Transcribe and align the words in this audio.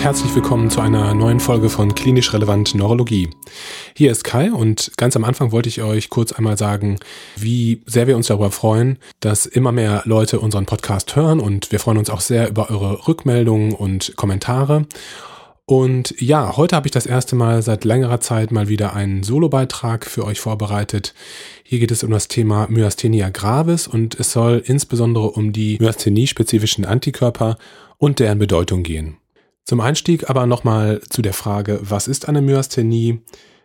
Herzlich 0.00 0.34
willkommen 0.34 0.70
zu 0.70 0.80
einer 0.80 1.12
neuen 1.12 1.40
Folge 1.40 1.68
von 1.68 1.94
Klinisch 1.94 2.32
Relevant 2.32 2.74
Neurologie. 2.74 3.28
Hier 3.94 4.10
ist 4.10 4.24
Kai 4.24 4.50
und 4.50 4.92
ganz 4.96 5.14
am 5.14 5.24
Anfang 5.24 5.52
wollte 5.52 5.68
ich 5.68 5.82
euch 5.82 6.08
kurz 6.08 6.32
einmal 6.32 6.56
sagen, 6.56 6.98
wie 7.36 7.82
sehr 7.84 8.06
wir 8.06 8.16
uns 8.16 8.28
darüber 8.28 8.50
freuen, 8.50 8.96
dass 9.20 9.44
immer 9.44 9.72
mehr 9.72 10.00
Leute 10.06 10.40
unseren 10.40 10.64
Podcast 10.64 11.16
hören 11.16 11.38
und 11.38 11.70
wir 11.70 11.80
freuen 11.80 11.98
uns 11.98 12.08
auch 12.08 12.22
sehr 12.22 12.48
über 12.48 12.70
eure 12.70 13.06
Rückmeldungen 13.08 13.74
und 13.74 14.16
Kommentare. 14.16 14.86
Und 15.66 16.14
ja, 16.18 16.56
heute 16.56 16.76
habe 16.76 16.88
ich 16.88 16.92
das 16.92 17.04
erste 17.04 17.36
Mal 17.36 17.60
seit 17.60 17.84
längerer 17.84 18.20
Zeit 18.20 18.52
mal 18.52 18.68
wieder 18.68 18.94
einen 18.94 19.22
Solobeitrag 19.22 20.06
für 20.06 20.24
euch 20.24 20.40
vorbereitet. 20.40 21.12
Hier 21.62 21.78
geht 21.78 21.90
es 21.90 22.02
um 22.02 22.10
das 22.10 22.26
Thema 22.26 22.68
Myasthenia 22.70 23.28
gravis 23.28 23.86
und 23.86 24.18
es 24.18 24.32
soll 24.32 24.62
insbesondere 24.64 25.30
um 25.30 25.52
die 25.52 25.76
Myasthenie-spezifischen 25.78 26.86
Antikörper 26.86 27.58
und 27.98 28.18
deren 28.18 28.38
Bedeutung 28.38 28.82
gehen. 28.82 29.19
Zum 29.70 29.80
Einstieg 29.80 30.28
aber 30.28 30.46
nochmal 30.46 31.00
zu 31.10 31.22
der 31.22 31.32
Frage, 31.32 31.78
was 31.80 32.08
ist 32.08 32.26
eine 32.26 32.42
Myasthenie? 32.42 33.20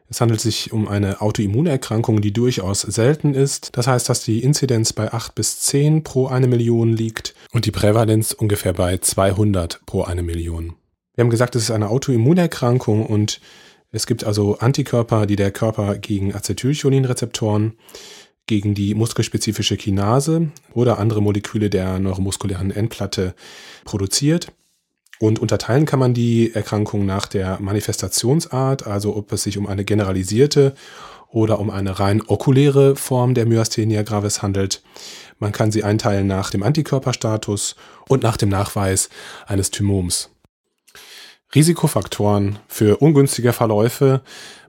Es 0.08 0.22
handelt 0.22 0.40
sich 0.40 0.72
um 0.72 0.88
eine 0.88 1.20
Autoimmunerkrankung, 1.20 2.22
die 2.22 2.32
durchaus 2.32 2.82
selten 2.82 3.34
ist. 3.34 3.76
Das 3.76 3.88
heißt, 3.88 4.08
dass 4.08 4.24
die 4.24 4.44
Inzidenz 4.44 4.94
bei 4.94 5.12
8 5.12 5.34
bis 5.34 5.62
10 5.62 6.04
pro 6.04 6.28
eine 6.28 6.46
Million 6.46 6.94
liegt 6.94 7.34
und 7.54 7.66
die 7.66 7.72
Prävalenz 7.72 8.34
ungefähr 8.34 8.74
bei 8.74 9.00
200 9.00 9.82
pro 9.88 10.04
eine 10.04 10.22
Million. 10.22 10.76
Wir 11.16 11.24
haben 11.24 11.32
gesagt, 11.32 11.56
es 11.56 11.64
ist 11.64 11.72
eine 11.72 11.90
Autoimmunerkrankung 11.90 13.04
und 13.08 13.42
es 13.92 14.06
gibt 14.06 14.26
also 14.26 14.60
Antikörper, 14.60 15.26
die 15.26 15.38
der 15.38 15.50
Körper 15.50 15.98
gegen 15.98 16.36
Acetylcholinrezeptoren, 16.36 17.80
gegen 18.46 18.76
die 18.76 18.94
muskelspezifische 18.94 19.76
Kinase 19.76 20.52
oder 20.76 21.00
andere 21.00 21.24
Moleküle 21.24 21.72
der 21.72 21.98
neuromuskulären 21.98 22.70
Endplatte 22.70 23.34
produziert. 23.86 24.54
Und 25.20 25.40
unterteilen 25.40 25.86
kann 25.86 26.00
man 26.00 26.14
die 26.14 26.54
Erkrankung 26.54 27.06
nach 27.06 27.28
der 27.28 27.60
Manifestationsart, 27.62 28.86
also 28.86 29.16
ob 29.16 29.32
es 29.32 29.44
sich 29.44 29.58
um 29.58 29.68
eine 29.68 29.86
generalisierte 29.86 30.76
oder 31.30 31.60
um 31.60 31.70
eine 31.70 32.00
rein 32.00 32.22
okuläre 32.26 32.96
Form 32.96 33.34
der 33.34 33.46
Myasthenia 33.46 34.04
gravis 34.04 34.42
handelt. 34.42 34.82
Man 35.40 35.52
kann 35.52 35.72
sie 35.72 35.84
einteilen 35.84 36.28
nach 36.28 36.50
dem 36.50 36.64
Antikörperstatus 36.64 37.76
und 38.08 38.24
nach 38.24 38.38
dem 38.38 38.50
Nachweis 38.50 39.10
eines 39.46 39.72
Thymoms. 39.72 40.30
Risikofaktoren 41.54 42.60
für 42.68 42.98
ungünstige 42.98 43.54
Verläufe 43.54 44.22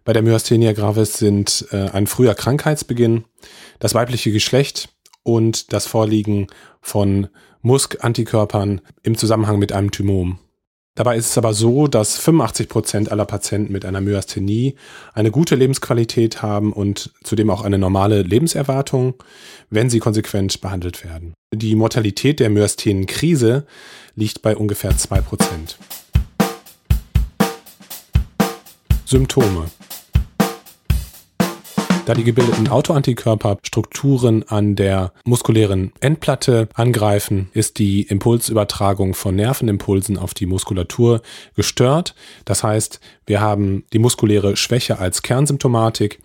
bei 0.05 0.12
der 0.12 0.22
Myasthenia 0.22 0.72
gravis 0.72 1.14
sind 1.14 1.66
äh, 1.72 1.91
ein 1.91 2.06
früher 2.06 2.34
Krankheitsbeginn, 2.34 3.25
das 3.81 3.94
weibliche 3.94 4.31
Geschlecht 4.31 4.88
und 5.27 5.72
das 5.72 5.86
Vorliegen 5.86 6.46
von 6.80 7.27
Musk-Antikörpern 7.62 8.80
im 9.02 9.19
Zusammenhang 9.19 9.58
mit 9.58 9.72
einem 9.72 9.91
Thymom. 9.91 10.38
Dabei 10.94 11.16
ist 11.16 11.30
es 11.30 11.36
aber 11.36 11.52
so, 11.52 11.88
dass 11.88 12.16
85 12.16 12.69
Prozent 12.69 13.12
aller 13.12 13.27
Patienten 13.27 13.72
mit 13.72 13.84
einer 13.84 14.00
Myasthenie 14.00 14.76
eine 15.14 15.32
gute 15.32 15.56
Lebensqualität 15.56 16.42
haben 16.42 16.72
und 16.72 17.10
zudem 17.25 17.50
auch 17.50 17.62
eine 17.62 17.76
normale 17.76 18.22
Lebenserwartung, 18.22 19.14
wenn 19.69 19.91
sie 19.91 19.98
konsequent 19.98 20.60
behandelt 20.60 21.04
werden. 21.04 21.34
Die 21.53 21.75
Mortalität 21.75 22.38
der 22.38 22.48
Myasthenenkrise 22.48 23.66
liegt 24.14 24.43
bei 24.43 24.56
ungefähr 24.56 24.97
2 24.97 25.20
Prozent. 25.22 25.76
Symptome 29.04 29.66
da 32.06 32.15
die 32.15 32.25
gebildeten 32.25 32.69
Autoantikörper 32.69 33.59
Strukturen 33.65 34.44
an 34.44 34.77
der 34.77 35.12
muskulären 35.25 35.93
Endplatte 36.00 36.69
angreifen, 36.75 37.50
ist 37.53 37.78
die 37.78 38.03
Impulsübertragung 38.03 39.15
von 39.15 39.34
Nervenimpulsen 39.34 40.17
auf 40.17 40.33
die 40.33 40.47
Muskulatur 40.47 41.21
gestört. 41.56 42.15
Das 42.44 42.62
heißt, 42.62 43.00
wir 43.27 43.41
haben 43.41 43.84
die 43.93 43.99
muskuläre 43.99 44.56
Schwäche 44.56 45.00
als 45.00 45.22
Kernsymptomatik. 45.22 46.21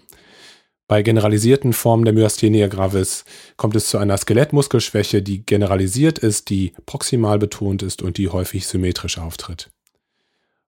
Bei 0.87 1.01
generalisierten 1.01 1.73
Formen 1.73 2.05
der 2.05 2.13
Myasthenia 2.13 2.67
gravis 2.67 3.25
kommt 3.57 3.75
es 3.75 3.89
zu 3.89 3.97
einer 3.97 4.17
Skelettmuskelschwäche, 4.17 5.23
die 5.23 5.43
generalisiert 5.45 6.19
ist, 6.19 6.51
die 6.51 6.73
proximal 6.85 7.39
betont 7.39 7.81
ist 7.81 8.03
und 8.03 8.17
die 8.17 8.29
häufig 8.29 8.67
symmetrisch 8.67 9.17
auftritt. 9.17 9.71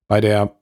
Bei 0.07 0.21
der 0.21 0.55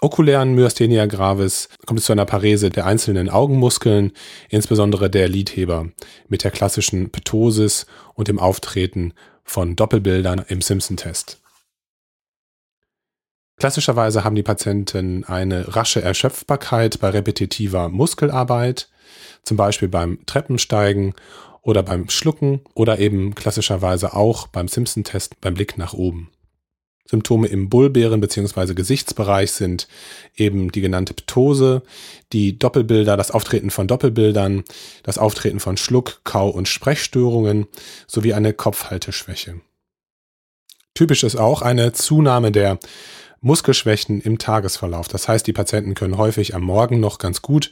okulären 0.00 0.54
Myasthenia 0.54 1.06
gravis 1.06 1.68
kommt 1.86 2.00
es 2.00 2.06
zu 2.06 2.12
einer 2.12 2.24
Parese 2.24 2.70
der 2.70 2.86
einzelnen 2.86 3.28
Augenmuskeln, 3.28 4.12
insbesondere 4.48 5.10
der 5.10 5.28
Lidheber, 5.28 5.88
mit 6.28 6.44
der 6.44 6.50
klassischen 6.50 7.10
Ptosis 7.10 7.86
und 8.14 8.28
dem 8.28 8.38
Auftreten 8.38 9.12
von 9.44 9.76
Doppelbildern 9.76 10.44
im 10.48 10.60
Simpson-Test. 10.60 11.40
Klassischerweise 13.56 14.24
haben 14.24 14.36
die 14.36 14.42
Patienten 14.42 15.24
eine 15.24 15.76
rasche 15.76 16.00
Erschöpfbarkeit 16.00 16.98
bei 16.98 17.10
repetitiver 17.10 17.90
Muskelarbeit, 17.90 18.88
zum 19.42 19.58
Beispiel 19.58 19.88
beim 19.88 20.24
Treppensteigen 20.24 21.14
oder 21.60 21.82
beim 21.82 22.08
Schlucken 22.08 22.62
oder 22.74 22.98
eben 22.98 23.34
klassischerweise 23.34 24.14
auch 24.14 24.46
beim 24.46 24.66
Simpson-Test 24.66 25.40
beim 25.42 25.54
Blick 25.54 25.76
nach 25.76 25.92
oben. 25.92 26.30
Symptome 27.06 27.48
im 27.48 27.68
Bullbären- 27.68 28.20
bzw. 28.20 28.74
Gesichtsbereich 28.74 29.50
sind 29.50 29.88
eben 30.36 30.70
die 30.70 30.80
genannte 30.80 31.14
Ptose, 31.14 31.82
die 32.32 32.58
Doppelbilder, 32.58 33.16
das 33.16 33.30
Auftreten 33.30 33.70
von 33.70 33.88
Doppelbildern, 33.88 34.64
das 35.02 35.18
Auftreten 35.18 35.60
von 35.60 35.76
Schluck-, 35.76 36.20
Kau- 36.24 36.50
und 36.50 36.68
Sprechstörungen 36.68 37.66
sowie 38.06 38.32
eine 38.32 38.52
Kopfhalteschwäche. 38.52 39.60
Typisch 40.94 41.22
ist 41.22 41.36
auch 41.36 41.62
eine 41.62 41.92
Zunahme 41.92 42.52
der 42.52 42.78
Muskelschwächen 43.40 44.20
im 44.20 44.38
Tagesverlauf. 44.38 45.08
Das 45.08 45.26
heißt, 45.26 45.46
die 45.46 45.52
Patienten 45.52 45.94
können 45.94 46.18
häufig 46.18 46.54
am 46.54 46.62
Morgen 46.62 47.00
noch 47.00 47.18
ganz 47.18 47.42
gut 47.42 47.70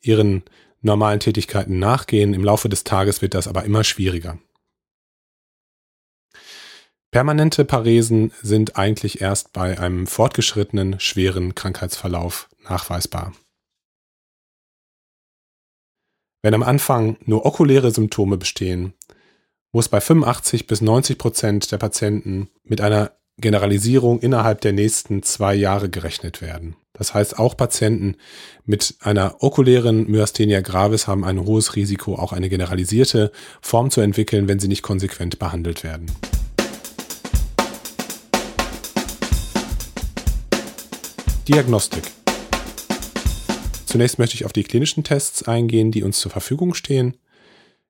ihren 0.00 0.42
normalen 0.82 1.20
Tätigkeiten 1.20 1.78
nachgehen. 1.78 2.34
Im 2.34 2.44
Laufe 2.44 2.68
des 2.68 2.84
Tages 2.84 3.22
wird 3.22 3.34
das 3.34 3.48
aber 3.48 3.64
immer 3.64 3.84
schwieriger. 3.84 4.38
Permanente 7.14 7.64
Paresen 7.64 8.32
sind 8.42 8.76
eigentlich 8.76 9.20
erst 9.20 9.52
bei 9.52 9.78
einem 9.78 10.08
fortgeschrittenen, 10.08 10.98
schweren 10.98 11.54
Krankheitsverlauf 11.54 12.48
nachweisbar. 12.68 13.32
Wenn 16.42 16.54
am 16.54 16.64
Anfang 16.64 17.16
nur 17.24 17.46
okuläre 17.46 17.92
Symptome 17.92 18.36
bestehen, 18.36 18.94
muss 19.70 19.88
bei 19.88 20.00
85 20.00 20.66
bis 20.66 20.80
90 20.80 21.16
Prozent 21.16 21.70
der 21.70 21.78
Patienten 21.78 22.48
mit 22.64 22.80
einer 22.80 23.12
Generalisierung 23.38 24.18
innerhalb 24.18 24.60
der 24.62 24.72
nächsten 24.72 25.22
zwei 25.22 25.54
Jahre 25.54 25.88
gerechnet 25.88 26.42
werden. 26.42 26.74
Das 26.94 27.14
heißt, 27.14 27.38
auch 27.38 27.56
Patienten 27.56 28.16
mit 28.64 28.96
einer 28.98 29.36
okulären 29.40 30.10
Myasthenia 30.10 30.62
gravis 30.62 31.06
haben 31.06 31.24
ein 31.24 31.44
hohes 31.44 31.76
Risiko, 31.76 32.16
auch 32.16 32.32
eine 32.32 32.48
generalisierte 32.48 33.30
Form 33.62 33.92
zu 33.92 34.00
entwickeln, 34.00 34.48
wenn 34.48 34.58
sie 34.58 34.66
nicht 34.68 34.82
konsequent 34.82 35.38
behandelt 35.38 35.84
werden. 35.84 36.10
Diagnostik. 41.48 42.04
Zunächst 43.84 44.18
möchte 44.18 44.34
ich 44.34 44.46
auf 44.46 44.54
die 44.54 44.64
klinischen 44.64 45.04
Tests 45.04 45.42
eingehen, 45.42 45.90
die 45.90 46.02
uns 46.02 46.18
zur 46.18 46.30
Verfügung 46.30 46.72
stehen. 46.72 47.18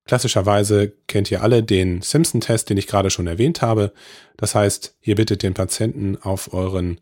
Klassischerweise 0.07 0.93
kennt 1.07 1.31
ihr 1.31 1.43
alle 1.43 1.63
den 1.63 2.03
Simpson-Test, 2.03 2.69
den 2.69 2.77
ich 2.77 2.89
gerade 2.89 3.11
schon 3.11 3.29
erwähnt 3.29 3.63
habe. 3.63 3.93
Das 4.37 4.57
heißt, 4.57 4.97
ihr 5.03 5.15
bittet 5.15 5.45
den 5.45 5.55
Patienten 5.55 6.17
auf 6.21 6.53
euren 6.53 7.01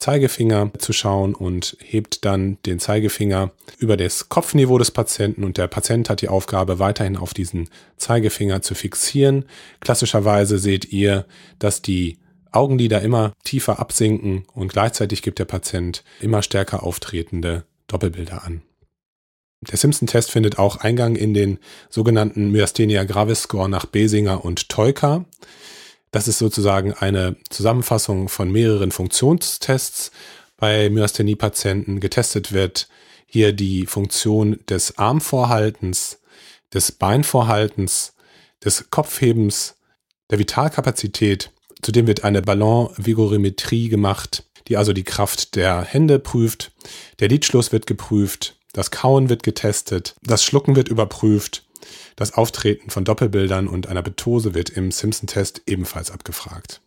Zeigefinger 0.00 0.72
zu 0.78 0.92
schauen 0.92 1.32
und 1.32 1.76
hebt 1.80 2.24
dann 2.24 2.58
den 2.66 2.80
Zeigefinger 2.80 3.52
über 3.78 3.96
das 3.96 4.28
Kopfniveau 4.28 4.78
des 4.78 4.90
Patienten 4.90 5.44
und 5.44 5.56
der 5.56 5.68
Patient 5.68 6.10
hat 6.10 6.20
die 6.20 6.28
Aufgabe, 6.28 6.80
weiterhin 6.80 7.16
auf 7.16 7.32
diesen 7.34 7.70
Zeigefinger 7.98 8.62
zu 8.62 8.74
fixieren. 8.74 9.44
Klassischerweise 9.78 10.58
seht 10.58 10.92
ihr, 10.92 11.24
dass 11.60 11.82
die 11.82 12.18
Augenlider 12.54 13.02
immer 13.02 13.32
tiefer 13.44 13.78
absinken 13.78 14.44
und 14.52 14.72
gleichzeitig 14.72 15.22
gibt 15.22 15.38
der 15.38 15.44
Patient 15.44 16.04
immer 16.20 16.42
stärker 16.42 16.82
auftretende 16.82 17.64
Doppelbilder 17.86 18.44
an. 18.44 18.62
Der 19.70 19.78
Simpson-Test 19.78 20.30
findet 20.30 20.58
auch 20.58 20.76
Eingang 20.76 21.16
in 21.16 21.32
den 21.32 21.58
sogenannten 21.88 22.50
Myasthenia 22.50 23.04
Gravis 23.04 23.42
Score 23.42 23.68
nach 23.68 23.86
Besinger 23.86 24.44
und 24.44 24.68
Teuka. 24.68 25.24
Das 26.10 26.28
ist 26.28 26.38
sozusagen 26.38 26.92
eine 26.92 27.36
Zusammenfassung 27.50 28.28
von 28.28 28.52
mehreren 28.52 28.92
Funktionstests 28.92 30.12
bei 30.56 30.90
Myasthenie-Patienten. 30.90 31.98
Getestet 32.00 32.52
wird 32.52 32.88
hier 33.26 33.52
die 33.52 33.86
Funktion 33.86 34.60
des 34.68 34.98
Armvorhaltens, 34.98 36.20
des 36.72 36.92
Beinvorhaltens, 36.92 38.14
des 38.64 38.90
Kopfhebens, 38.90 39.76
der 40.30 40.38
Vitalkapazität 40.38 41.50
Zudem 41.82 42.06
wird 42.06 42.24
eine 42.24 42.42
Ballon-Vigorimetrie 42.42 43.88
gemacht, 43.88 44.44
die 44.68 44.76
also 44.76 44.92
die 44.92 45.04
Kraft 45.04 45.56
der 45.56 45.82
Hände 45.82 46.18
prüft. 46.18 46.72
Der 47.20 47.28
Lidschluss 47.28 47.72
wird 47.72 47.86
geprüft, 47.86 48.56
das 48.72 48.90
Kauen 48.90 49.28
wird 49.28 49.42
getestet, 49.42 50.16
das 50.22 50.44
Schlucken 50.44 50.76
wird 50.76 50.88
überprüft, 50.88 51.66
das 52.16 52.32
Auftreten 52.32 52.90
von 52.90 53.04
Doppelbildern 53.04 53.68
und 53.68 53.86
einer 53.88 54.02
Betose 54.02 54.54
wird 54.54 54.70
im 54.70 54.90
Simpson-Test 54.90 55.62
ebenfalls 55.66 56.10
abgefragt. 56.10 56.80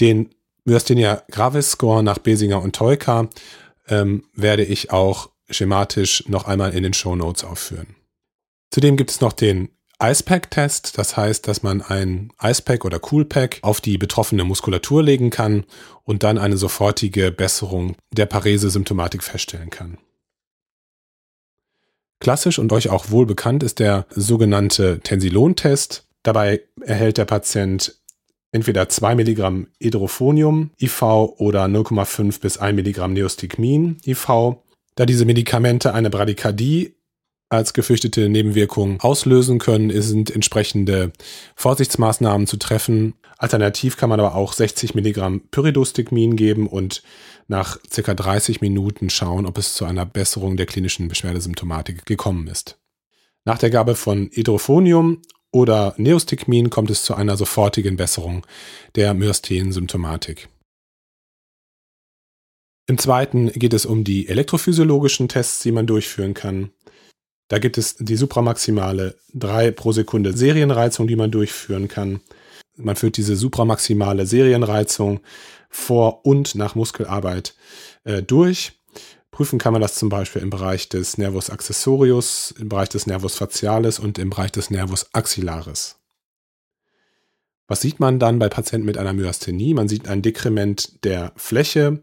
Den 0.00 0.34
Myasthenia 0.64 1.22
gravis 1.30 1.72
Score 1.72 2.02
nach 2.02 2.18
Besinger 2.18 2.62
und 2.62 2.74
Teuka 2.74 3.28
ähm, 3.88 4.24
werde 4.34 4.64
ich 4.64 4.90
auch 4.90 5.30
schematisch 5.48 6.24
noch 6.28 6.46
einmal 6.46 6.74
in 6.74 6.82
den 6.82 6.94
Show 6.94 7.16
Notes 7.16 7.44
aufführen. 7.44 7.96
Zudem 8.70 8.96
gibt 8.96 9.10
es 9.10 9.20
noch 9.20 9.32
den 9.32 9.68
Icepack-Test. 10.00 10.98
Das 10.98 11.16
heißt, 11.16 11.46
dass 11.46 11.62
man 11.62 11.82
ein 11.82 12.32
Icepack 12.42 12.84
oder 12.84 12.98
Coolpack 12.98 13.58
auf 13.62 13.80
die 13.80 13.98
betroffene 13.98 14.44
Muskulatur 14.44 15.02
legen 15.02 15.30
kann 15.30 15.64
und 16.04 16.22
dann 16.22 16.38
eine 16.38 16.56
sofortige 16.56 17.30
Besserung 17.30 17.96
der 18.12 18.26
Parese-Symptomatik 18.26 19.22
feststellen 19.22 19.70
kann. 19.70 19.98
Klassisch 22.18 22.58
und 22.58 22.72
euch 22.72 22.90
auch 22.90 23.10
wohl 23.10 23.26
bekannt 23.26 23.62
ist 23.62 23.78
der 23.78 24.06
sogenannte 24.10 25.00
Tensilon-Test. 25.00 26.06
Dabei 26.22 26.62
erhält 26.82 27.16
der 27.16 27.24
Patient 27.24 27.96
entweder 28.52 28.88
2 28.88 29.14
Milligramm 29.14 29.68
Hydrophonium 29.78 30.70
IV 30.80 31.02
oder 31.02 31.64
0,5 31.64 32.40
bis 32.40 32.58
1 32.58 32.76
Milligramm 32.76 33.14
Neostigmin 33.14 33.98
IV. 34.06 34.56
Da 34.96 35.06
diese 35.06 35.24
Medikamente 35.24 35.94
eine 35.94 36.10
Bradykardie 36.10 36.94
als 37.50 37.74
gefürchtete 37.74 38.28
Nebenwirkung 38.28 39.00
auslösen 39.00 39.58
können, 39.58 39.90
sind 40.00 40.30
entsprechende 40.30 41.12
Vorsichtsmaßnahmen 41.56 42.46
zu 42.46 42.56
treffen. 42.56 43.14
Alternativ 43.38 43.96
kann 43.96 44.08
man 44.08 44.20
aber 44.20 44.36
auch 44.36 44.52
60 44.52 44.94
Milligramm 44.94 45.42
Pyridostigmin 45.50 46.36
geben 46.36 46.68
und 46.68 47.02
nach 47.48 47.78
circa 47.92 48.14
30 48.14 48.60
Minuten 48.60 49.10
schauen, 49.10 49.46
ob 49.46 49.58
es 49.58 49.74
zu 49.74 49.84
einer 49.84 50.06
Besserung 50.06 50.56
der 50.56 50.66
klinischen 50.66 51.08
Beschwerdesymptomatik 51.08 52.06
gekommen 52.06 52.46
ist. 52.46 52.78
Nach 53.44 53.58
der 53.58 53.70
Gabe 53.70 53.96
von 53.96 54.30
Hydrophonium 54.32 55.20
oder 55.50 55.94
Neostigmin 55.96 56.70
kommt 56.70 56.90
es 56.90 57.02
zu 57.02 57.16
einer 57.16 57.36
sofortigen 57.36 57.96
Besserung 57.96 58.46
der 58.94 59.12
Myasthen-Symptomatik. 59.14 60.48
Im 62.86 62.98
zweiten 62.98 63.52
geht 63.52 63.72
es 63.72 63.86
um 63.86 64.04
die 64.04 64.28
elektrophysiologischen 64.28 65.28
Tests, 65.28 65.62
die 65.62 65.72
man 65.72 65.86
durchführen 65.86 66.34
kann. 66.34 66.72
Da 67.50 67.58
gibt 67.58 67.78
es 67.78 67.96
die 67.96 68.14
supramaximale 68.14 69.16
3 69.34 69.72
pro 69.72 69.90
Sekunde 69.90 70.36
Serienreizung, 70.36 71.08
die 71.08 71.16
man 71.16 71.32
durchführen 71.32 71.88
kann. 71.88 72.20
Man 72.76 72.94
führt 72.94 73.16
diese 73.16 73.34
supramaximale 73.34 74.24
Serienreizung 74.24 75.18
vor 75.68 76.24
und 76.24 76.54
nach 76.54 76.76
Muskelarbeit 76.76 77.56
äh, 78.04 78.22
durch. 78.22 78.78
Prüfen 79.32 79.58
kann 79.58 79.72
man 79.72 79.82
das 79.82 79.96
zum 79.96 80.08
Beispiel 80.08 80.42
im 80.42 80.50
Bereich 80.50 80.88
des 80.88 81.18
Nervus 81.18 81.50
accessorius, 81.50 82.54
im 82.56 82.68
Bereich 82.68 82.88
des 82.88 83.08
Nervus 83.08 83.34
facialis 83.34 83.98
und 83.98 84.20
im 84.20 84.30
Bereich 84.30 84.52
des 84.52 84.70
Nervus 84.70 85.12
axillaris. 85.12 85.96
Was 87.66 87.80
sieht 87.80 87.98
man 87.98 88.20
dann 88.20 88.38
bei 88.38 88.48
Patienten 88.48 88.86
mit 88.86 88.96
einer 88.96 89.12
Myasthenie? 89.12 89.74
Man 89.74 89.88
sieht 89.88 90.06
ein 90.06 90.22
Dekrement 90.22 91.04
der 91.04 91.32
Fläche 91.34 92.00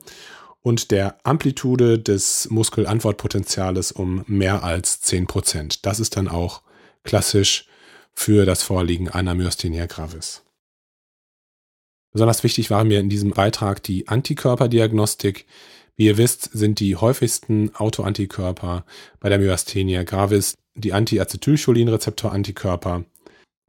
und 0.67 0.91
der 0.91 1.15
Amplitude 1.23 1.97
des 1.97 2.49
Muskelantwortpotenziales 2.49 3.93
um 3.93 4.25
mehr 4.27 4.65
als 4.65 5.01
10%. 5.01 5.79
Das 5.81 6.01
ist 6.01 6.17
dann 6.17 6.27
auch 6.27 6.61
klassisch 7.03 7.69
für 8.13 8.45
das 8.45 8.63
Vorliegen 8.63 9.07
einer 9.07 9.33
Myasthenia 9.33 9.85
gravis. 9.85 10.43
Besonders 12.11 12.43
wichtig 12.43 12.69
war 12.69 12.83
mir 12.83 12.99
in 12.99 13.07
diesem 13.07 13.31
Beitrag 13.31 13.81
die 13.81 14.09
Antikörperdiagnostik. 14.09 15.45
Wie 15.95 16.07
ihr 16.07 16.17
wisst, 16.17 16.49
sind 16.51 16.81
die 16.81 16.97
häufigsten 16.97 17.73
Autoantikörper 17.73 18.83
bei 19.21 19.29
der 19.29 19.39
Myasthenia 19.39 20.03
gravis 20.03 20.55
die 20.75 20.91
Anti-Acetylcholinrezeptor-Antikörper. 20.91 23.05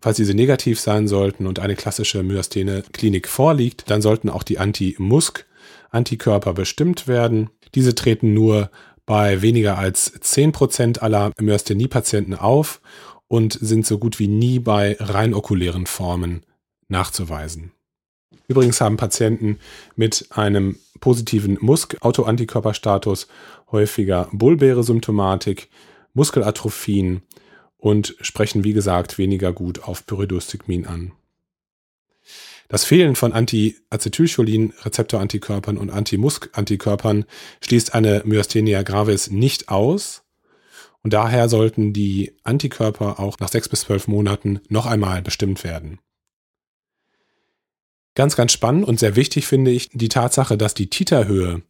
Falls 0.01 0.17
diese 0.17 0.35
negativ 0.35 0.81
sein 0.81 1.07
sollten 1.07 1.47
und 1.47 1.61
eine 1.61 1.77
klassische 1.77 2.25
Myasthene-Klinik 2.25 3.29
vorliegt, 3.29 3.89
dann 3.89 4.03
sollten 4.03 4.31
auch 4.31 4.43
die 4.43 4.59
Anti-Musk 4.59 5.47
Antikörper 5.91 6.55
bestimmt 6.55 7.09
werden. 7.09 7.51
Diese 7.75 7.95
treten 7.95 8.35
nur 8.35 8.71
bei 9.07 9.41
weniger 9.41 9.79
als 9.79 10.13
10% 10.21 10.99
aller 10.99 11.33
Myasthenie-Patienten 11.41 12.35
auf 12.35 12.81
und 13.27 13.59
sind 13.61 13.87
so 13.87 13.99
gut 13.99 14.19
wie 14.19 14.29
nie 14.29 14.59
bei 14.59 14.97
rein 15.01 15.35
okulären 15.35 15.87
Formen 15.87 16.45
nachzuweisen. 16.89 17.73
Übrigens 18.49 18.81
haben 18.81 18.97
Patienten 18.97 19.59
mit 19.97 20.29
einem 20.31 20.79
positiven 21.01 21.59
Musk-Autoantikörperstatus 21.61 23.29
häufiger 23.71 24.29
bulbäre 24.33 24.83
Symptomatik, 24.83 25.69
Muskelatrophien 26.15 27.23
und 27.77 28.17
sprechen, 28.21 28.65
wie 28.65 28.73
gesagt, 28.73 29.19
weniger 29.19 29.53
gut 29.53 29.85
auf 29.85 30.07
Pyridostigmin 30.07 30.87
an. 30.87 31.13
Das 32.69 32.85
Fehlen 32.85 33.17
von 33.17 33.33
Anti-Acetylcholin-Rezeptorantikörpern 33.33 35.77
und 35.79 35.91
Anti-Musk-Antikörpern 35.91 37.25
schließt 37.65 37.95
eine 37.95 38.21
Myasthenia 38.27 38.83
gravis 38.83 39.31
nicht 39.31 39.71
aus. 39.71 40.23
Und 41.03 41.15
daher 41.15 41.49
sollten 41.49 41.95
die 41.95 42.35
Antikörper 42.45 43.19
auch 43.21 43.39
nach 43.39 43.49
sechs 43.49 43.71
bis 43.71 43.81
zwölf 43.83 44.07
Monaten 44.07 44.61
noch 44.69 44.85
einmal 44.85 45.23
bestimmt 45.23 45.65
werden. 45.65 45.99
Ganz, 48.15 48.37
ganz 48.37 48.53
spannend 48.53 48.87
und 48.87 48.99
sehr 48.99 49.17
wichtig 49.17 49.47
finde 49.47 49.71
ich 49.71 49.89
die 49.93 50.09
Tatsache, 50.09 50.59
dass 50.59 50.75
die 50.75 50.91
Titerhöhe 50.91 51.63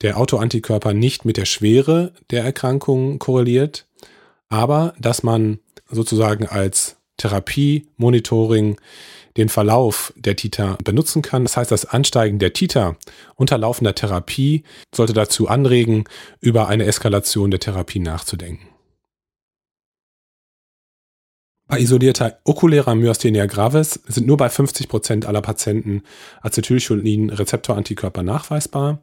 der 0.00 0.16
Autoantikörper 0.16 0.94
nicht 0.94 1.24
mit 1.24 1.36
der 1.36 1.44
Schwere 1.44 2.12
der 2.30 2.44
Erkrankung 2.44 3.18
korreliert, 3.18 3.88
aber 4.48 4.94
dass 4.98 5.24
man 5.24 5.58
sozusagen 5.90 6.46
als 6.46 6.96
Therapie, 7.16 7.88
Monitoring 7.96 8.76
den 9.38 9.48
Verlauf 9.48 10.12
der 10.16 10.36
Titer 10.36 10.76
benutzen 10.84 11.22
kann. 11.22 11.44
Das 11.44 11.56
heißt, 11.56 11.70
das 11.70 11.86
Ansteigen 11.86 12.38
der 12.38 12.52
Titer 12.52 12.96
unter 13.36 13.56
laufender 13.56 13.94
Therapie 13.94 14.64
sollte 14.94 15.14
dazu 15.14 15.48
anregen, 15.48 16.04
über 16.40 16.68
eine 16.68 16.84
Eskalation 16.84 17.50
der 17.50 17.60
Therapie 17.60 18.00
nachzudenken. 18.00 18.68
Bei 21.68 21.78
isolierter 21.78 22.40
okulärer 22.44 22.94
Myasthenia 22.94 23.46
gravis 23.46 24.00
sind 24.06 24.26
nur 24.26 24.38
bei 24.38 24.48
50 24.48 24.88
Prozent 24.88 25.26
aller 25.26 25.42
Patienten 25.42 26.02
Acetylcholin-Rezeptorantikörper 26.40 28.22
nachweisbar. 28.22 29.02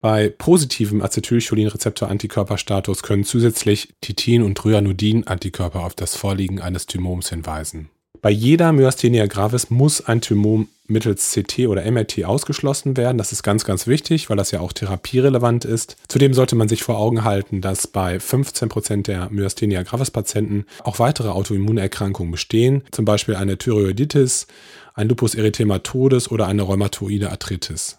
Bei 0.00 0.28
positivem 0.28 1.02
Acetylcholin-Rezeptor-Antikörperstatus 1.02 3.02
können 3.02 3.24
zusätzlich 3.24 3.94
Titin- 4.00 4.42
und 4.42 4.64
Ryanodin-Antikörper 4.64 5.84
auf 5.84 5.94
das 5.94 6.16
Vorliegen 6.16 6.60
eines 6.60 6.86
Tumors 6.86 7.30
hinweisen. 7.30 7.90
Bei 8.20 8.30
jeder 8.30 8.72
Myasthenia 8.72 9.26
gravis 9.26 9.70
muss 9.70 10.00
ein 10.00 10.20
Tumor 10.20 10.66
mittels 10.88 11.32
CT 11.32 11.68
oder 11.68 11.88
MRT 11.88 12.24
ausgeschlossen 12.24 12.96
werden. 12.96 13.18
Das 13.18 13.30
ist 13.30 13.42
ganz, 13.42 13.64
ganz 13.64 13.86
wichtig, 13.86 14.28
weil 14.28 14.36
das 14.36 14.50
ja 14.50 14.60
auch 14.60 14.72
therapierelevant 14.72 15.64
ist. 15.64 15.96
Zudem 16.08 16.34
sollte 16.34 16.56
man 16.56 16.68
sich 16.68 16.82
vor 16.82 16.98
Augen 16.98 17.24
halten, 17.24 17.60
dass 17.60 17.86
bei 17.86 18.18
15 18.18 18.68
Prozent 18.68 19.06
der 19.06 19.30
Myasthenia 19.30 19.82
gravis 19.82 20.10
Patienten 20.10 20.64
auch 20.82 20.98
weitere 20.98 21.28
Autoimmunerkrankungen 21.28 22.32
bestehen, 22.32 22.82
zum 22.90 23.04
Beispiel 23.04 23.36
eine 23.36 23.58
Thyreoiditis, 23.58 24.46
ein 24.94 25.08
Lupus 25.08 25.34
erythematodes 25.34 26.30
oder 26.30 26.46
eine 26.46 26.62
rheumatoide 26.62 27.30
Arthritis. 27.30 27.98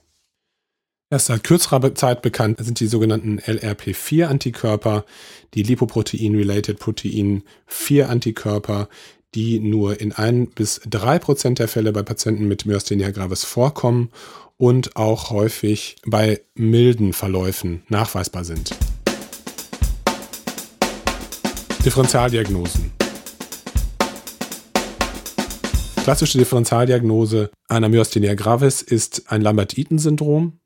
Erst 1.11 1.25
seit 1.27 1.43
kürzerer 1.43 1.95
Zeit 1.95 2.21
bekannt 2.21 2.63
sind 2.63 2.79
die 2.79 2.87
sogenannten 2.87 3.39
LRP4-Antikörper, 3.39 5.05
die 5.55 5.63
Lipoprotein-Related 5.63 6.77
Protein 6.77 7.43
4-Antikörper, 7.67 8.89
die 9.35 9.59
nur 9.59 9.99
in 9.99 10.11
ein 10.11 10.47
bis 10.47 10.81
drei 10.89 11.19
Prozent 11.19 11.59
der 11.59 11.67
Fälle 11.67 11.91
bei 11.91 12.03
Patienten 12.03 12.47
mit 12.47 12.65
Myasthenia 12.65 13.11
gravis 13.11 13.43
vorkommen 13.43 14.11
und 14.57 14.95
auch 14.95 15.29
häufig 15.29 15.97
bei 16.05 16.41
milden 16.55 17.13
Verläufen 17.13 17.83
nachweisbar 17.89 18.43
sind. 18.43 18.75
Differentialdiagnosen. 21.85 22.91
Klassische 26.03 26.39
Differentialdiagnose 26.39 27.51
einer 27.67 27.87
Myasthenia 27.87 28.33
gravis 28.33 28.81
ist 28.81 29.31
ein 29.31 29.41
Lambert-Eaton-Syndrom. 29.41 30.59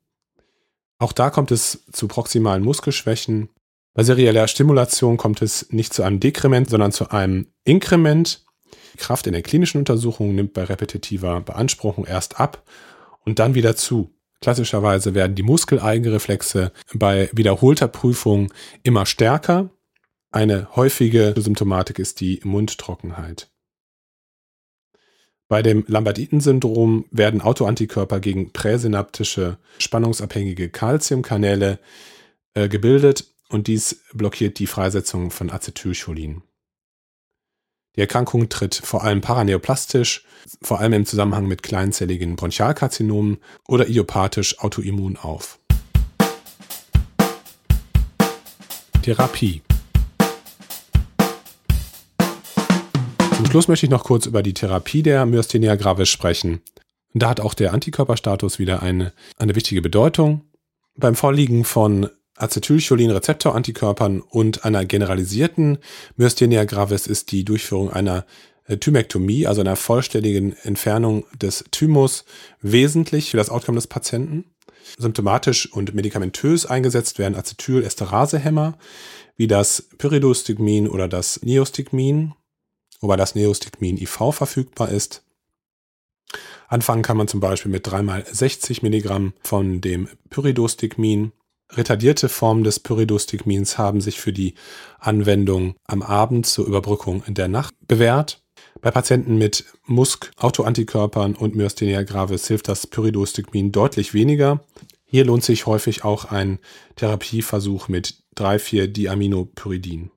Auch 0.98 1.12
da 1.12 1.30
kommt 1.30 1.50
es 1.50 1.84
zu 1.92 2.08
proximalen 2.08 2.64
Muskelschwächen. 2.64 3.50
Bei 3.92 4.02
serieller 4.02 4.48
Stimulation 4.48 5.16
kommt 5.16 5.42
es 5.42 5.70
nicht 5.70 5.92
zu 5.92 6.02
einem 6.02 6.18
Dekrement, 6.18 6.70
sondern 6.70 6.92
zu 6.92 7.10
einem 7.10 7.46
Inkrement 7.64 8.43
Kraft 8.96 9.26
in 9.26 9.32
der 9.32 9.42
klinischen 9.42 9.78
Untersuchung 9.78 10.34
nimmt 10.34 10.52
bei 10.52 10.64
repetitiver 10.64 11.40
Beanspruchung 11.40 12.04
erst 12.06 12.40
ab 12.40 12.64
und 13.24 13.38
dann 13.38 13.54
wieder 13.54 13.76
zu. 13.76 14.10
Klassischerweise 14.40 15.14
werden 15.14 15.36
die 15.36 15.42
Muskeleigenreflexe 15.42 16.72
bei 16.92 17.30
wiederholter 17.32 17.88
Prüfung 17.88 18.52
immer 18.82 19.06
stärker. 19.06 19.70
Eine 20.30 20.74
häufige 20.76 21.34
Symptomatik 21.36 21.98
ist 21.98 22.20
die 22.20 22.40
Mundtrockenheit. 22.44 23.48
Bei 25.48 25.62
dem 25.62 25.84
Lambert-Eaton-Syndrom 25.86 27.06
werden 27.10 27.40
Autoantikörper 27.40 28.18
gegen 28.20 28.52
präsynaptische 28.52 29.58
spannungsabhängige 29.78 30.70
Calciumkanäle 30.70 31.78
äh, 32.54 32.68
gebildet 32.68 33.26
und 33.48 33.66
dies 33.66 34.02
blockiert 34.12 34.58
die 34.58 34.66
Freisetzung 34.66 35.30
von 35.30 35.50
Acetylcholin. 35.50 36.42
Die 37.96 38.00
Erkrankung 38.00 38.48
tritt 38.48 38.74
vor 38.74 39.04
allem 39.04 39.20
paraneoplastisch, 39.20 40.24
vor 40.60 40.80
allem 40.80 40.92
im 40.94 41.06
Zusammenhang 41.06 41.46
mit 41.46 41.62
kleinzelligen 41.62 42.34
Bronchialkarzinomen 42.34 43.38
oder 43.68 43.88
idiopathisch 43.88 44.58
autoimmun 44.58 45.16
auf. 45.16 45.60
Therapie 49.02 49.62
Zum 53.36 53.46
Schluss 53.46 53.68
möchte 53.68 53.86
ich 53.86 53.90
noch 53.90 54.04
kurz 54.04 54.26
über 54.26 54.42
die 54.42 54.54
Therapie 54.54 55.02
der 55.02 55.26
Myasthenia 55.26 55.76
gravis 55.76 56.08
sprechen. 56.08 56.62
Da 57.12 57.28
hat 57.28 57.40
auch 57.40 57.54
der 57.54 57.72
Antikörperstatus 57.72 58.58
wieder 58.58 58.82
eine, 58.82 59.12
eine 59.36 59.54
wichtige 59.54 59.82
Bedeutung. 59.82 60.42
Beim 60.96 61.14
Vorliegen 61.14 61.64
von 61.64 62.08
Acetylcholin-Rezeptor-Antikörpern 62.36 64.20
und 64.20 64.64
einer 64.64 64.84
generalisierten 64.84 65.78
Myasthenia 66.16 66.64
gravis 66.64 67.06
ist 67.06 67.30
die 67.32 67.44
Durchführung 67.44 67.90
einer 67.90 68.26
äh, 68.66 68.76
Thymektomie, 68.76 69.46
also 69.46 69.60
einer 69.60 69.76
vollständigen 69.76 70.56
Entfernung 70.62 71.24
des 71.40 71.64
Thymus, 71.70 72.24
wesentlich 72.60 73.30
für 73.30 73.36
das 73.36 73.50
Outcome 73.50 73.76
des 73.76 73.86
Patienten. 73.86 74.44
Symptomatisch 74.98 75.72
und 75.72 75.94
medikamentös 75.94 76.66
eingesetzt 76.66 77.18
werden 77.18 77.36
Acetylesterasehämmer 77.36 78.78
wie 79.36 79.46
das 79.46 79.88
Pyridostigmin 79.98 80.88
oder 80.88 81.08
das 81.08 81.42
Neostigmin, 81.42 82.34
wobei 83.00 83.16
das 83.16 83.34
Neostigmin 83.34 83.96
IV 83.96 84.32
verfügbar 84.32 84.90
ist. 84.90 85.24
Anfangen 86.68 87.02
kann 87.02 87.16
man 87.16 87.28
zum 87.28 87.40
Beispiel 87.40 87.70
mit 87.70 87.86
3x60 87.86 88.82
Milligramm 88.82 89.34
von 89.42 89.80
dem 89.80 90.08
Pyridostigmin 90.30 91.32
Retardierte 91.72 92.28
Formen 92.28 92.62
des 92.62 92.80
Pyridostigmins 92.80 93.78
haben 93.78 94.00
sich 94.00 94.20
für 94.20 94.32
die 94.32 94.54
Anwendung 94.98 95.74
am 95.86 96.02
Abend 96.02 96.46
zur 96.46 96.66
Überbrückung 96.66 97.22
der 97.26 97.48
Nacht 97.48 97.74
bewährt. 97.86 98.42
Bei 98.80 98.90
Patienten 98.90 99.36
mit 99.38 99.64
MuSK, 99.86 100.30
und 100.42 101.54
Myasthenia 101.54 102.02
gravis 102.02 102.46
hilft 102.46 102.68
das 102.68 102.86
Pyridostigmin 102.86 103.72
deutlich 103.72 104.14
weniger. 104.14 104.64
Hier 105.04 105.24
lohnt 105.24 105.44
sich 105.44 105.66
häufig 105.66 106.04
auch 106.04 106.26
ein 106.26 106.58
Therapieversuch 106.96 107.88
mit 107.88 108.22
3,4-Diaminopyridin. 108.36 110.10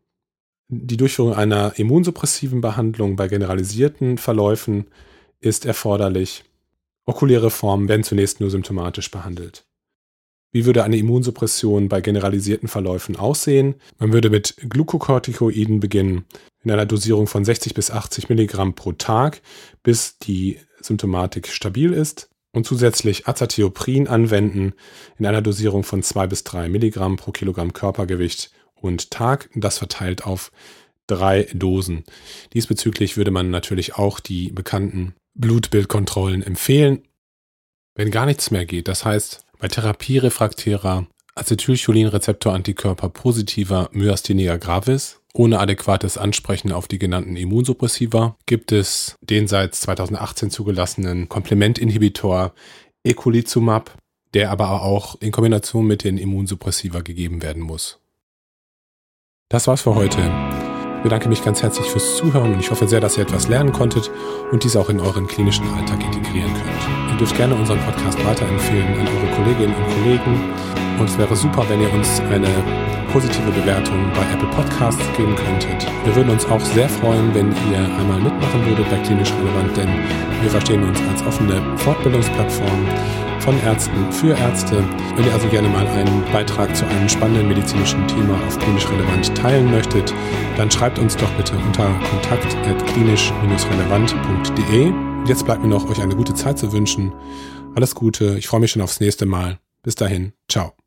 Die 0.69 0.97
Durchführung 0.97 1.33
einer 1.33 1.79
immunsuppressiven 1.79 2.61
Behandlung 2.61 3.15
bei 3.15 3.27
generalisierten 3.27 4.17
Verläufen 4.17 4.87
ist 5.39 5.65
erforderlich. 5.65 6.43
Okuläre 7.05 7.51
Formen 7.51 7.87
werden 7.87 8.03
zunächst 8.03 8.41
nur 8.41 8.49
symptomatisch 8.49 9.09
behandelt. 9.09 9.65
Wie 10.51 10.65
würde 10.65 10.83
eine 10.83 10.97
Immunsuppression 10.97 11.89
bei 11.89 12.01
generalisierten 12.01 12.69
Verläufen 12.69 13.15
aussehen? 13.15 13.75
Man 13.99 14.13
würde 14.13 14.29
mit 14.29 14.55
Glukokortikoiden 14.69 15.79
beginnen, 15.79 16.25
in 16.63 16.71
einer 16.71 16.85
Dosierung 16.85 17.27
von 17.27 17.45
60 17.45 17.73
bis 17.73 17.91
80 17.91 18.29
Milligramm 18.29 18.73
pro 18.73 18.93
Tag, 18.93 19.41
bis 19.83 20.17
die 20.17 20.59
Symptomatik 20.81 21.47
stabil 21.47 21.93
ist 21.93 22.29
und 22.51 22.65
zusätzlich 22.65 23.27
Azatheoprin 23.27 24.07
anwenden 24.07 24.73
in 25.17 25.25
einer 25.25 25.41
Dosierung 25.41 25.83
von 25.83 26.01
2 26.01 26.27
bis 26.27 26.43
3 26.43 26.69
Milligramm 26.69 27.17
pro 27.17 27.31
Kilogramm 27.31 27.73
Körpergewicht 27.73 28.51
und 28.73 29.11
Tag, 29.11 29.49
das 29.55 29.77
verteilt 29.77 30.25
auf 30.25 30.51
drei 31.07 31.47
Dosen. 31.53 32.03
Diesbezüglich 32.53 33.17
würde 33.17 33.31
man 33.31 33.49
natürlich 33.49 33.95
auch 33.95 34.19
die 34.19 34.51
bekannten 34.51 35.15
Blutbildkontrollen 35.35 36.43
empfehlen. 36.43 37.03
Wenn 37.95 38.11
gar 38.11 38.25
nichts 38.25 38.51
mehr 38.51 38.65
geht, 38.65 38.87
das 38.87 39.05
heißt, 39.05 39.46
bei 39.59 39.67
therapierefraktärer 39.67 41.07
Acetylcholinrezeptorantikörper 41.35 43.09
positiver 43.09 43.89
Myasthenia 43.91 44.57
gravis 44.57 45.19
ohne 45.37 45.59
adäquates 45.59 46.17
Ansprechen 46.17 46.71
auf 46.71 46.87
die 46.87 46.97
genannten 46.97 47.35
Immunsuppressiva 47.35 48.35
gibt 48.47 48.71
es 48.71 49.15
den 49.21 49.47
seit 49.47 49.75
2018 49.75 50.49
zugelassenen 50.49 51.29
Komplementinhibitor 51.29 52.53
Eculizumab, 53.03 53.95
der 54.33 54.49
aber 54.49 54.81
auch 54.81 55.21
in 55.21 55.31
Kombination 55.31 55.85
mit 55.85 56.03
den 56.03 56.17
Immunsuppressiva 56.17 57.01
gegeben 57.01 57.43
werden 57.43 57.61
muss. 57.61 57.99
Das 59.49 59.67
war's 59.67 59.83
für 59.83 59.93
heute. 59.93 60.66
Ich 61.07 61.09
bedanke 61.09 61.29
mich 61.29 61.41
ganz 61.41 61.63
herzlich 61.63 61.89
fürs 61.89 62.17
Zuhören 62.17 62.51
und 62.51 62.59
ich 62.59 62.69
hoffe 62.69 62.85
sehr, 62.85 62.99
dass 62.99 63.15
ihr 63.15 63.23
etwas 63.23 63.47
lernen 63.47 63.71
konntet 63.71 64.11
und 64.51 64.65
dies 64.65 64.75
auch 64.75 64.89
in 64.89 64.99
euren 64.99 65.25
klinischen 65.25 65.65
Alltag 65.73 66.03
integrieren 66.03 66.51
könnt. 66.53 67.11
Ihr 67.11 67.17
dürft 67.17 67.37
gerne 67.37 67.55
unseren 67.55 67.79
Podcast 67.79 68.21
weiterempfehlen 68.25 68.87
an 68.99 69.07
eure 69.07 69.33
Kolleginnen 69.37 69.73
und 69.73 69.87
Kollegen 69.87 70.53
und 70.99 71.09
es 71.09 71.17
wäre 71.17 71.33
super, 71.33 71.63
wenn 71.69 71.79
ihr 71.79 71.93
uns 71.93 72.19
eine 72.29 72.49
positive 73.13 73.49
Bewertung 73.51 74.11
bei 74.15 74.33
Apple 74.33 74.49
Podcasts 74.49 75.01
geben 75.15 75.33
könntet. 75.33 75.87
Wir 76.03 76.13
würden 76.13 76.29
uns 76.29 76.45
auch 76.47 76.59
sehr 76.59 76.89
freuen, 76.89 77.33
wenn 77.33 77.53
ihr 77.71 77.79
einmal 77.79 78.19
mitmachen 78.19 78.65
würdet 78.65 78.89
bei 78.89 78.97
Klinisch 78.97 79.31
Relevant, 79.31 79.77
denn 79.77 79.87
wir 80.41 80.49
verstehen 80.49 80.83
uns 80.83 80.99
als 81.09 81.25
offene 81.25 81.61
Fortbildungsplattform 81.77 82.85
von 83.47 83.59
Ärzten 83.61 84.11
für 84.11 84.37
Ärzte. 84.37 84.83
Wenn 85.15 85.25
ihr 85.25 85.33
also 85.33 85.47
gerne 85.47 85.69
mal 85.69 85.87
einen 85.87 86.21
Beitrag 86.33 86.75
zu 86.75 86.85
einem 86.85 87.07
spannenden 87.07 87.47
medizinischen 87.47 88.05
Thema 88.05 88.37
auf 88.45 88.59
klinisch 88.59 88.85
relevant 88.89 89.33
teilen 89.37 89.71
möchtet, 89.71 90.13
dann 90.57 90.69
schreibt 90.69 90.99
uns 90.99 91.15
doch 91.15 91.31
bitte 91.35 91.55
unter 91.55 91.97
kontakt.klinisch-relevant.de. 92.11 94.91
Jetzt 95.29 95.45
bleibt 95.45 95.61
mir 95.61 95.69
noch, 95.69 95.89
euch 95.89 96.01
eine 96.01 96.17
gute 96.17 96.33
Zeit 96.33 96.59
zu 96.59 96.73
wünschen. 96.73 97.13
Alles 97.73 97.95
Gute, 97.95 98.37
ich 98.37 98.49
freue 98.49 98.59
mich 98.59 98.71
schon 98.71 98.81
aufs 98.81 98.99
nächste 98.99 99.25
Mal. 99.25 99.59
Bis 99.81 99.95
dahin, 99.95 100.33
ciao. 100.49 100.77